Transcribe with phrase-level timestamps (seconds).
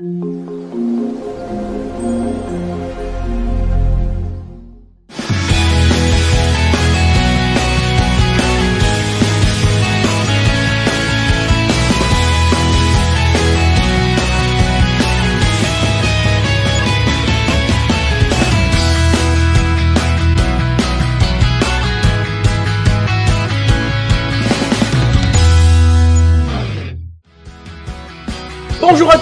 [0.00, 0.40] うん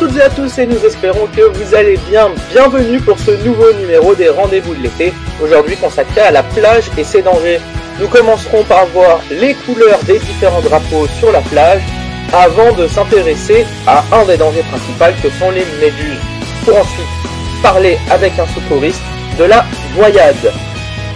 [0.09, 2.31] toutes et à tous et nous espérons que vous allez bien.
[2.51, 5.13] Bienvenue pour ce nouveau numéro des rendez-vous de l'été,
[5.43, 7.61] aujourd'hui consacré à la plage et ses dangers.
[8.01, 11.83] Nous commencerons par voir les couleurs des différents drapeaux sur la plage
[12.33, 16.21] avant de s'intéresser à un des dangers principaux que sont les méduses.
[16.65, 19.03] Pour ensuite parler avec un secouriste
[19.39, 19.65] de la
[19.95, 20.53] voyade.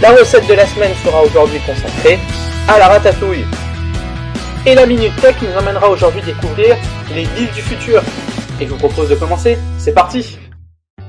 [0.03, 2.19] La recette de la semaine sera aujourd'hui consacrée
[2.69, 3.47] à la ratatouille.
[4.67, 6.77] Et la Minute Tech nous amènera aujourd'hui découvrir
[7.15, 8.03] les villes du futur.
[8.65, 10.39] Je vous propose de commencer, c'est parti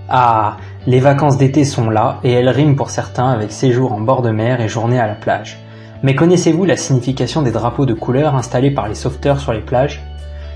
[0.09, 0.57] Ah,
[0.87, 4.31] les vacances d'été sont là et elles riment pour certains avec séjour en bord de
[4.31, 5.59] mer et journée à la plage.
[6.01, 10.01] Mais connaissez-vous la signification des drapeaux de couleur installés par les sauveteurs sur les plages?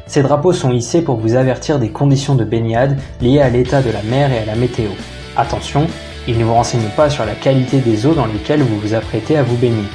[0.08, 3.92] Ces drapeaux sont hissés pour vous avertir des conditions de baignade liées à l'état de
[3.92, 4.90] la mer et à la météo.
[5.36, 5.86] Attention,
[6.28, 9.38] ils ne vous renseignent pas sur la qualité des eaux dans lesquelles vous vous apprêtez
[9.38, 9.88] à vous baigner.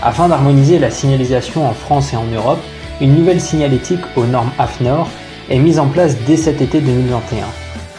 [0.00, 2.60] Afin d'harmoniser la signalisation en France et en Europe,
[3.00, 5.08] une nouvelle signalétique aux normes AFNOR
[5.50, 7.44] est mise en place dès cet été 2021.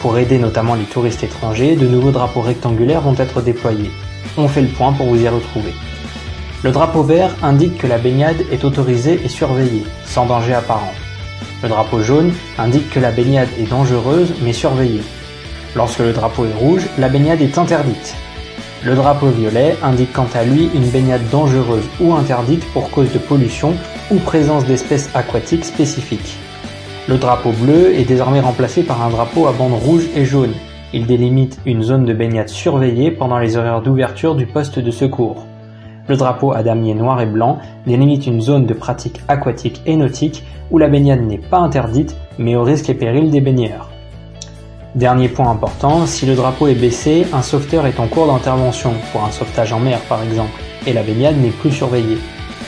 [0.00, 3.90] Pour aider notamment les touristes étrangers, de nouveaux drapeaux rectangulaires vont être déployés.
[4.38, 5.74] On fait le point pour vous y retrouver.
[6.64, 10.94] Le drapeau vert indique que la baignade est autorisée et surveillée, sans danger apparent.
[11.62, 15.02] Le drapeau jaune indique que la baignade est dangereuse mais surveillée.
[15.76, 18.14] Lorsque le drapeau est rouge, la baignade est interdite.
[18.82, 23.18] Le drapeau violet indique quant à lui une baignade dangereuse ou interdite pour cause de
[23.18, 23.74] pollution
[24.10, 26.38] ou présence d'espèces aquatiques spécifiques.
[27.08, 30.52] Le drapeau bleu est désormais remplacé par un drapeau à bandes rouge et jaune.
[30.92, 35.44] Il délimite une zone de baignade surveillée pendant les horaires d'ouverture du poste de secours.
[36.06, 40.44] Le drapeau à damier noir et blanc délimite une zone de pratique aquatique et nautique
[40.70, 43.90] où la baignade n'est pas interdite mais au risque et péril des baigneurs.
[44.94, 49.24] Dernier point important, si le drapeau est baissé, un sauveteur est en cours d'intervention, pour
[49.24, 52.18] un sauvetage en mer par exemple, et la baignade n'est plus surveillée.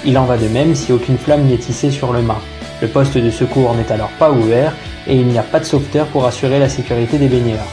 [0.05, 2.41] Il en va de même si aucune flamme n'est tissée sur le mât.
[2.83, 4.73] Le poste de secours n'est alors pas ouvert
[5.07, 7.65] et il n'y a pas de sauveteur pour assurer la sécurité des baigneurs.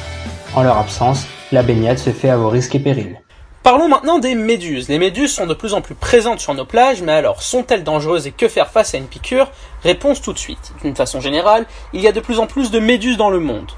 [0.56, 3.20] En leur absence, la baignade se fait à vos risques et périls.
[3.64, 4.90] Parlons maintenant des méduses.
[4.90, 8.28] Les méduses sont de plus en plus présentes sur nos plages, mais alors sont-elles dangereuses
[8.28, 9.52] et que faire face à une piqûre?
[9.84, 10.74] Réponse tout de suite.
[10.84, 13.72] D'une façon générale, il y a de plus en plus de méduses dans le monde.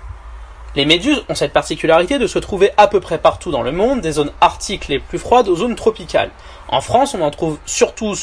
[0.76, 4.02] Les méduses ont cette particularité de se trouver à peu près partout dans le monde,
[4.02, 6.32] des zones arctiques les plus froides aux zones tropicales.
[6.68, 8.16] En France, on en trouve surtout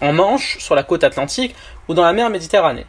[0.00, 1.54] en Manche, sur la côte atlantique
[1.88, 2.86] ou dans la mer Méditerranée.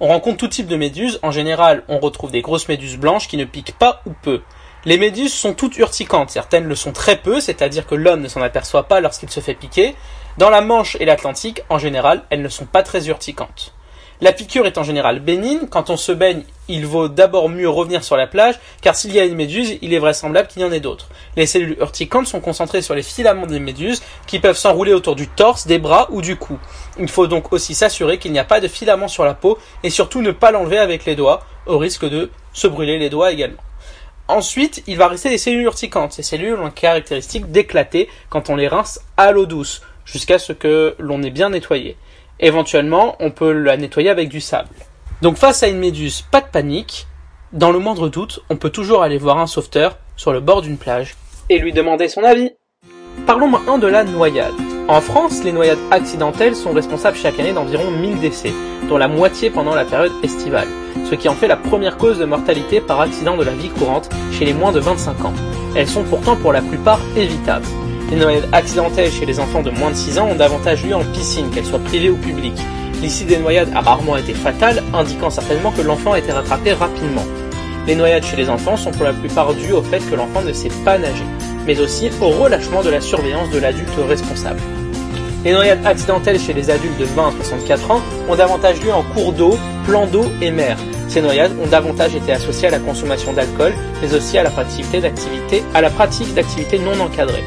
[0.00, 3.36] On rencontre tout type de méduses, en général on retrouve des grosses méduses blanches qui
[3.36, 4.40] ne piquent pas ou peu.
[4.86, 8.42] Les méduses sont toutes urticantes, certaines le sont très peu, c'est-à-dire que l'homme ne s'en
[8.42, 9.94] aperçoit pas lorsqu'il se fait piquer.
[10.38, 13.74] Dans la Manche et l'Atlantique, en général, elles ne sont pas très urticantes.
[14.20, 15.66] La piqûre est en général bénigne.
[15.68, 19.18] Quand on se baigne, il vaut d'abord mieux revenir sur la plage, car s'il y
[19.18, 21.08] a une méduse, il est vraisemblable qu'il y en ait d'autres.
[21.36, 25.28] Les cellules urticantes sont concentrées sur les filaments des méduses, qui peuvent s'enrouler autour du
[25.28, 26.58] torse, des bras ou du cou.
[26.98, 29.90] Il faut donc aussi s'assurer qu'il n'y a pas de filaments sur la peau, et
[29.90, 33.62] surtout ne pas l'enlever avec les doigts, au risque de se brûler les doigts également.
[34.28, 36.14] Ensuite, il va rester des cellules urticantes.
[36.14, 40.52] Ces cellules ont la caractéristique d'éclater quand on les rince à l'eau douce, jusqu'à ce
[40.52, 41.96] que l'on ait bien nettoyé.
[42.40, 44.68] Éventuellement, on peut la nettoyer avec du sable.
[45.22, 47.06] Donc face à une méduse, pas de panique.
[47.52, 50.76] Dans le moindre doute, on peut toujours aller voir un sauveteur sur le bord d'une
[50.76, 51.14] plage
[51.48, 52.50] et lui demander son avis.
[53.26, 54.54] Parlons maintenant de la noyade.
[54.88, 58.52] En France, les noyades accidentelles sont responsables chaque année d'environ 1000 décès,
[58.88, 60.68] dont la moitié pendant la période estivale,
[61.08, 64.10] ce qui en fait la première cause de mortalité par accident de la vie courante
[64.32, 65.32] chez les moins de 25 ans.
[65.74, 67.66] Elles sont pourtant pour la plupart évitables.
[68.10, 71.04] Les noyades accidentelles chez les enfants de moins de 6 ans ont davantage lieu en
[71.04, 72.60] piscine, qu'elles soient privées ou publiques.
[73.02, 77.24] L'issue des noyades a rarement été fatale, indiquant certainement que l'enfant a été rattrapé rapidement.
[77.86, 80.52] Les noyades chez les enfants sont pour la plupart dues au fait que l'enfant ne
[80.52, 81.24] sait pas nager,
[81.66, 84.60] mais aussi au relâchement de la surveillance de l'adulte responsable.
[85.44, 88.00] Les noyades accidentelles chez les adultes de 20 à 64 ans
[88.30, 90.78] ont davantage lieu en cours d'eau, plan d'eau et mer.
[91.08, 94.90] Ces noyades ont davantage été associées à la consommation d'alcool, mais aussi à la pratique
[94.92, 97.44] d'activités non encadrées.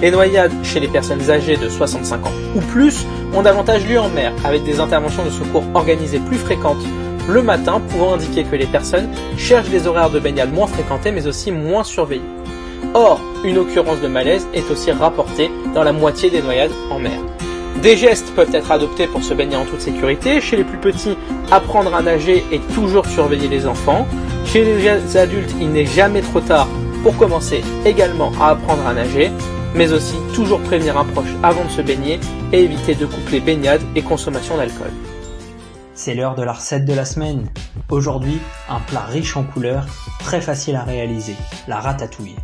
[0.00, 3.04] Les noyades chez les personnes âgées de 65 ans ou plus
[3.34, 6.84] ont davantage lieu en mer, avec des interventions de secours organisées plus fréquentes
[7.28, 11.26] le matin, pouvant indiquer que les personnes cherchent des horaires de baignade moins fréquentés mais
[11.26, 12.22] aussi moins surveillés.
[12.94, 17.18] Or, une occurrence de malaise est aussi rapportée dans la moitié des noyades en mer.
[17.82, 20.40] Des gestes peuvent être adoptés pour se baigner en toute sécurité.
[20.40, 21.16] Chez les plus petits,
[21.50, 24.06] apprendre à nager et toujours surveiller les enfants.
[24.46, 26.66] Chez les adultes, il n'est jamais trop tard
[27.02, 29.30] pour commencer également à apprendre à nager,
[29.74, 32.18] mais aussi toujours prévenir un proche avant de se baigner
[32.52, 34.92] et éviter de coupler baignade et consommation d'alcool.
[35.94, 37.48] C'est l'heure de la recette de la semaine.
[37.90, 38.38] Aujourd'hui,
[38.68, 39.86] un plat riche en couleurs,
[40.20, 41.34] très facile à réaliser,
[41.66, 42.36] la ratatouille.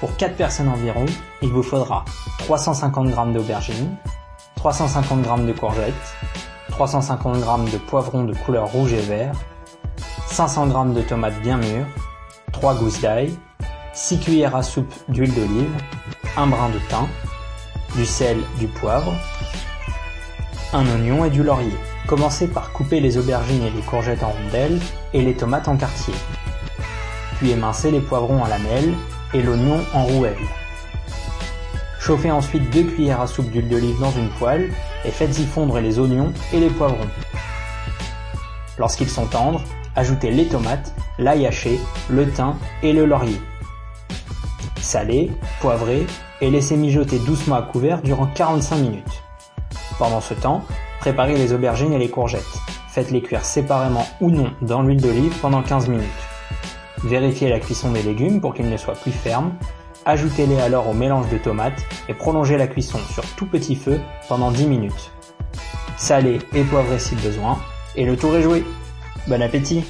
[0.00, 1.06] Pour 4 personnes environ,
[1.42, 2.04] il vous faudra
[2.38, 3.96] 350 g d'aubergines,
[4.56, 5.94] 350 g de courgettes,
[6.70, 9.34] 350 g de poivrons de couleur rouge et vert,
[10.26, 11.86] 500 g de tomates bien mûres,
[12.52, 13.34] 3 gousses d'ail,
[13.92, 15.70] 6 cuillères à soupe d'huile d'olive,
[16.36, 17.08] un brin de thym,
[17.96, 19.12] du sel, du poivre,
[20.72, 21.74] un oignon et du laurier.
[22.06, 24.80] Commencez par couper les aubergines et les courgettes en rondelles
[25.12, 26.14] et les tomates en quartiers.
[27.36, 28.94] Puis émincez les poivrons en lamelles
[29.34, 30.36] et l'oignon en rouelles.
[31.98, 34.72] Chauffez ensuite 2 cuillères à soupe d'huile d'olive dans une poêle
[35.04, 37.08] et faites-y fondre les oignons et les poivrons.
[38.78, 39.62] Lorsqu'ils sont tendres,
[39.96, 41.78] ajoutez les tomates, l'ail haché,
[42.08, 43.40] le thym et le laurier.
[44.90, 46.06] Salez, poivrez
[46.40, 49.22] et laissez mijoter doucement à couvert durant 45 minutes.
[49.98, 50.64] Pendant ce temps,
[51.00, 52.58] Préparez les aubergines et les courgettes.
[52.90, 56.08] Faites-les cuire séparément ou non dans l'huile d'olive pendant 15 minutes.
[57.04, 59.54] Vérifiez la cuisson des légumes pour qu'ils ne soient plus fermes.
[60.04, 63.98] Ajoutez-les alors au mélange de tomates et prolongez la cuisson sur tout petit feu
[64.28, 65.10] pendant 10 minutes.
[65.96, 67.58] Salez et poivrez si besoin
[67.96, 68.62] et le tour est joué.
[69.26, 69.84] Bon appétit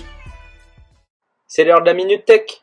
[1.49, 2.63] C'est l'heure de la Minute Tech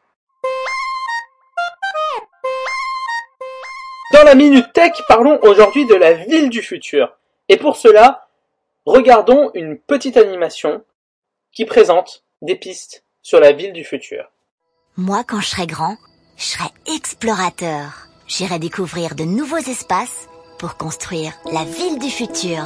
[4.13, 7.17] Dans la Minute Tech, parlons aujourd'hui de la ville du futur.
[7.49, 8.27] Et pour cela,
[8.87, 10.81] Regardons une petite animation
[11.51, 14.31] qui présente des pistes sur la ville du futur.
[14.95, 15.97] Moi, quand je serai grand,
[16.37, 18.07] je serai explorateur.
[18.27, 22.63] J'irai découvrir de nouveaux espaces pour construire la ville du futur.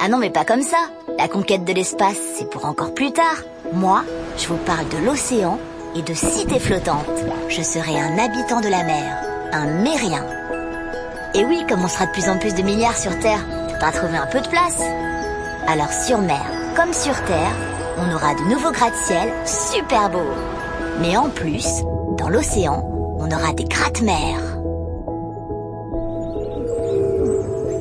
[0.00, 0.90] Ah non, mais pas comme ça.
[1.18, 3.44] La conquête de l'espace, c'est pour encore plus tard.
[3.74, 4.04] Moi,
[4.36, 5.60] je vous parle de l'océan
[5.94, 7.06] et de cités flottantes.
[7.48, 9.22] Je serai un habitant de la mer,
[9.56, 10.24] un mérien.
[11.34, 13.44] Et oui, comme on sera de plus en plus de milliards sur Terre,
[13.80, 14.80] pas trouver un peu de place?
[15.68, 16.44] Alors sur mer,
[16.76, 17.52] comme sur terre,
[17.98, 20.32] on aura de nouveaux gratte-ciel super beaux.
[21.00, 21.82] Mais en plus,
[22.16, 22.84] dans l'océan,
[23.18, 24.38] on aura des gratte-mer.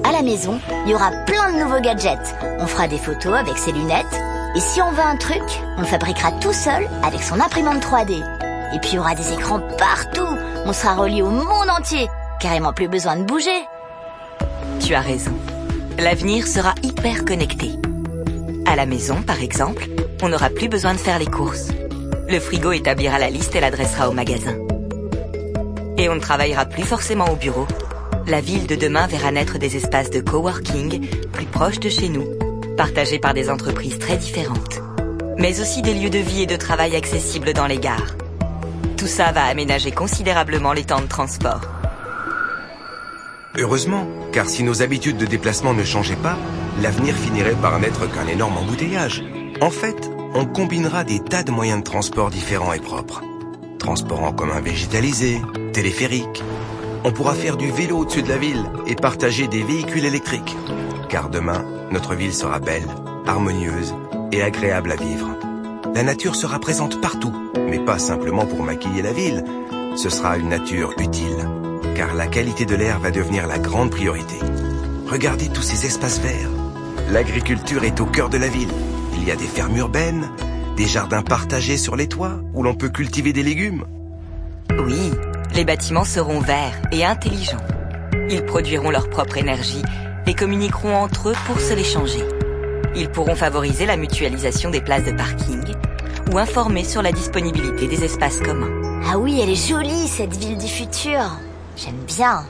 [0.04, 2.36] À la maison, il y aura plein de nouveaux gadgets.
[2.60, 4.20] On fera des photos avec ses lunettes.
[4.56, 5.44] Et si on veut un truc,
[5.78, 8.14] on le fabriquera tout seul avec son imprimante 3D.
[8.74, 10.38] Et puis il y aura des écrans partout.
[10.66, 12.08] On sera relié au monde entier.
[12.40, 13.66] Carrément plus besoin de bouger.
[14.80, 15.32] Tu as raison
[15.98, 17.72] l'avenir sera hyper connecté.
[18.66, 19.88] À la maison, par exemple,
[20.22, 21.70] on n'aura plus besoin de faire les courses.
[22.28, 24.56] Le frigo établira la liste et l'adressera au magasin.
[25.98, 27.68] Et on ne travaillera plus forcément au bureau.
[28.28, 32.26] La ville de demain verra naître des espaces de coworking plus proches de chez nous,
[32.76, 34.82] partagés par des entreprises très différentes.
[35.38, 38.16] Mais aussi des lieux de vie et de travail accessibles dans les gares.
[39.06, 41.62] Tout ça va aménager considérablement les temps de transport.
[43.56, 46.36] Heureusement, car si nos habitudes de déplacement ne changeaient pas,
[46.82, 49.24] l'avenir finirait par n'être qu'un énorme embouteillage.
[49.62, 53.22] En fait, on combinera des tas de moyens de transport différents et propres.
[53.78, 55.40] Transport en commun végétalisé,
[55.72, 56.44] téléphérique.
[57.04, 60.58] On pourra faire du vélo au-dessus de la ville et partager des véhicules électriques.
[61.10, 62.88] Car demain, notre ville sera belle,
[63.28, 63.94] harmonieuse
[64.32, 65.45] et agréable à vivre.
[65.96, 67.34] La nature sera présente partout,
[67.70, 69.46] mais pas simplement pour maquiller la ville.
[69.96, 71.48] Ce sera une nature utile
[71.96, 74.36] car la qualité de l'air va devenir la grande priorité.
[75.08, 76.50] Regardez tous ces espaces verts.
[77.12, 78.72] L'agriculture est au cœur de la ville.
[79.14, 80.30] Il y a des fermes urbaines,
[80.76, 83.86] des jardins partagés sur les toits où l'on peut cultiver des légumes.
[84.78, 85.12] Oui,
[85.54, 87.64] les bâtiments seront verts et intelligents.
[88.30, 89.84] Ils produiront leur propre énergie
[90.28, 92.26] et communiqueront entre eux pour se l'échanger.
[92.98, 95.75] Ils pourront favoriser la mutualisation des places de parking
[96.32, 99.02] ou informer sur la disponibilité des espaces communs.
[99.08, 101.22] Ah oui, elle est jolie cette ville du futur.
[101.78, 102.46] J'aime bien.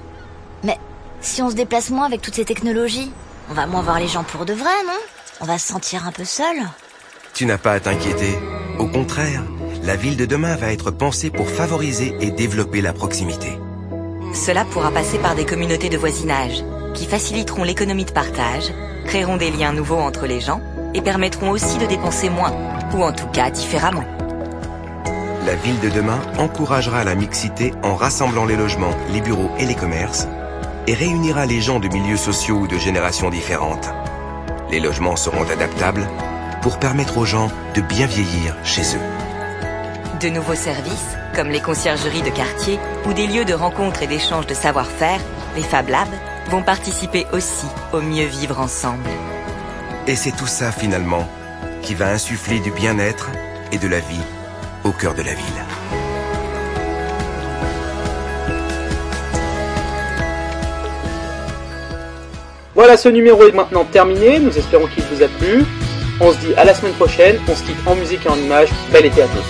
[0.63, 0.77] Mais
[1.21, 3.11] si on se déplace moins avec toutes ces technologies,
[3.49, 4.99] on va moins voir les gens pour de vrai, non?
[5.41, 6.55] On va se sentir un peu seul.
[7.33, 8.37] Tu n'as pas à t'inquiéter.
[8.79, 9.43] Au contraire,
[9.83, 13.59] la ville de demain va être pensée pour favoriser et développer la proximité.
[14.33, 16.63] Cela pourra passer par des communautés de voisinage
[16.93, 18.73] qui faciliteront l'économie de partage,
[19.05, 20.61] créeront des liens nouveaux entre les gens
[20.93, 22.53] et permettront aussi de dépenser moins,
[22.93, 24.03] ou en tout cas différemment.
[25.45, 29.75] La ville de demain encouragera la mixité en rassemblant les logements, les bureaux et les
[29.75, 30.27] commerces,
[30.87, 33.89] et réunira les gens de milieux sociaux ou de générations différentes.
[34.71, 36.07] Les logements seront adaptables
[36.63, 40.19] pour permettre aux gens de bien vieillir chez eux.
[40.19, 44.47] De nouveaux services, comme les conciergeries de quartier ou des lieux de rencontre et d'échange
[44.47, 45.19] de savoir-faire,
[45.55, 46.07] les Fab Labs,
[46.49, 49.09] vont participer aussi au mieux vivre ensemble.
[50.07, 51.27] Et c'est tout ça finalement
[51.85, 53.29] qui va insuffler du bien-être
[53.71, 54.25] et de la vie
[54.83, 55.61] au cœur de la ville.
[62.73, 64.39] Voilà, ce numéro est maintenant terminé.
[64.39, 65.63] Nous espérons qu'il vous a plu.
[66.19, 67.37] On se dit à la semaine prochaine.
[67.47, 68.69] On se quitte en musique et en images.
[68.91, 69.45] Bel été à tous.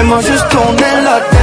[0.00, 1.39] Fais-moi juste tourner la tête.